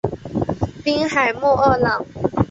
[0.83, 2.03] 滨海莫厄朗。